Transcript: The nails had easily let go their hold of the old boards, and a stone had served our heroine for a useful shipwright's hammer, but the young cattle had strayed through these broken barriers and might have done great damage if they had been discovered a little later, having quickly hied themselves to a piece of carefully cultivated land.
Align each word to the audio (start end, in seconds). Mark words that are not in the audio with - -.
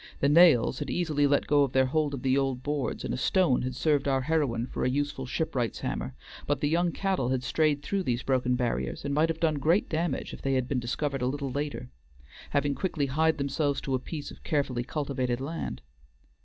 The 0.19 0.29
nails 0.29 0.79
had 0.79 0.89
easily 0.89 1.27
let 1.27 1.45
go 1.45 1.67
their 1.67 1.85
hold 1.85 2.15
of 2.15 2.23
the 2.23 2.35
old 2.35 2.63
boards, 2.63 3.03
and 3.05 3.13
a 3.13 3.17
stone 3.17 3.61
had 3.61 3.75
served 3.75 4.07
our 4.07 4.21
heroine 4.21 4.65
for 4.65 4.83
a 4.83 4.89
useful 4.89 5.27
shipwright's 5.27 5.81
hammer, 5.81 6.15
but 6.47 6.59
the 6.59 6.67
young 6.67 6.91
cattle 6.91 7.29
had 7.29 7.43
strayed 7.43 7.83
through 7.83 8.01
these 8.01 8.23
broken 8.23 8.55
barriers 8.55 9.05
and 9.05 9.13
might 9.13 9.29
have 9.29 9.39
done 9.39 9.59
great 9.59 9.87
damage 9.89 10.33
if 10.33 10.41
they 10.41 10.53
had 10.55 10.67
been 10.67 10.79
discovered 10.79 11.21
a 11.21 11.27
little 11.27 11.51
later, 11.51 11.91
having 12.49 12.73
quickly 12.73 13.05
hied 13.05 13.37
themselves 13.37 13.79
to 13.81 13.93
a 13.93 13.99
piece 13.99 14.31
of 14.31 14.41
carefully 14.43 14.81
cultivated 14.83 15.39
land. 15.39 15.83